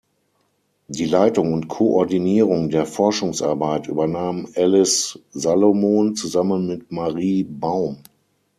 Die 0.87 1.05
Leitung 1.05 1.53
und 1.53 1.67
Koordinierung 1.67 2.71
der 2.71 2.87
Forschungsarbeit 2.87 3.85
übernahm 3.85 4.47
Alice 4.55 5.19
Salomon 5.29 6.15
zusammen 6.15 6.65
mit 6.65 6.91
Marie 6.91 7.43
Baum. 7.43 7.99